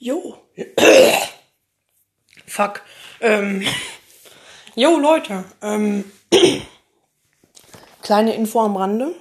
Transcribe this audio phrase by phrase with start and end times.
[0.00, 0.36] Jo.
[2.46, 2.82] Fuck.
[3.20, 3.66] Ähm.
[4.76, 5.44] Jo, Leute.
[5.60, 6.04] Ähm.
[8.02, 9.12] Kleine Info am Rande.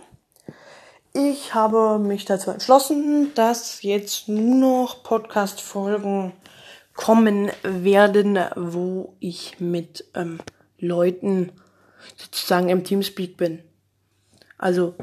[1.13, 6.33] Ich habe mich dazu entschlossen, dass jetzt nur noch Podcast-Folgen
[6.93, 10.37] kommen werden, wo ich mit ähm,
[10.77, 11.53] Leuten
[12.17, 13.63] sozusagen im Teamspeak bin.
[14.59, 14.93] Also,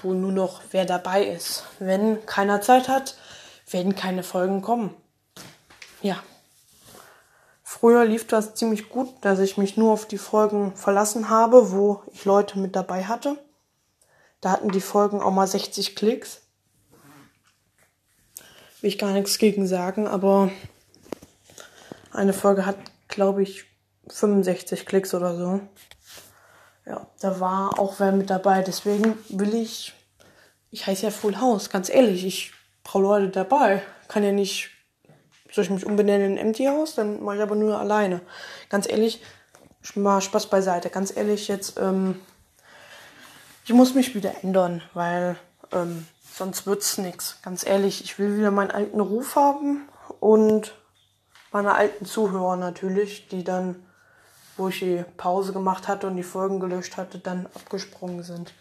[0.00, 1.64] wo nur noch wer dabei ist.
[1.78, 3.16] Wenn keiner Zeit hat,
[3.70, 4.94] werden keine Folgen kommen.
[6.02, 6.22] Ja.
[7.62, 12.02] Früher lief das ziemlich gut, dass ich mich nur auf die Folgen verlassen habe, wo
[12.12, 13.38] ich Leute mit dabei hatte.
[14.40, 16.42] Da hatten die Folgen auch mal 60 Klicks.
[18.80, 20.50] Will ich gar nichts gegen sagen, aber
[22.12, 22.76] eine Folge hat,
[23.08, 23.64] glaube ich,
[24.08, 25.60] 65 Klicks oder so.
[26.86, 28.62] Ja, da war auch wer mit dabei.
[28.62, 29.92] Deswegen will ich,
[30.70, 32.52] ich heiße ja Full House, ganz ehrlich, ich
[32.84, 33.82] brauche Leute dabei.
[34.08, 34.70] Kann ja nicht
[35.56, 36.94] soll ich mich umbenennen in Empty House?
[36.94, 38.20] Dann mache ich aber nur alleine.
[38.68, 39.22] Ganz ehrlich,
[39.94, 40.90] mal Spaß beiseite.
[40.90, 42.20] Ganz ehrlich, jetzt, ähm,
[43.64, 45.36] ich muss mich wieder ändern, weil
[45.72, 47.38] ähm, sonst wird's nichts.
[47.42, 49.88] Ganz ehrlich, ich will wieder meinen alten Ruf haben
[50.20, 50.74] und
[51.52, 53.76] meine alten Zuhörer natürlich, die dann,
[54.58, 58.52] wo ich die Pause gemacht hatte und die Folgen gelöscht hatte, dann abgesprungen sind.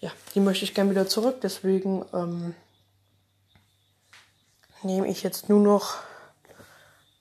[0.00, 1.42] Ja, die möchte ich gerne wieder zurück.
[1.42, 2.54] Deswegen ähm,
[4.82, 5.98] nehme ich jetzt nur noch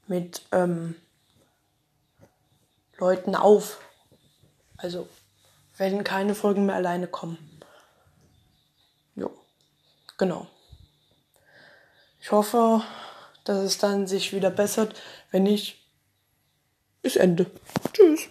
[0.10, 0.96] mit ähm,
[2.98, 3.80] Leuten auf.
[4.78, 5.08] Also
[5.78, 7.38] werden keine Folgen mehr alleine kommen.
[9.16, 9.32] Jo,
[10.18, 10.48] genau.
[12.22, 12.84] Ich hoffe,
[13.46, 15.00] dass es dann sich wieder bessert.
[15.32, 15.78] Wenn nicht,
[17.02, 17.46] ist Ende.
[17.94, 18.30] Tschüss.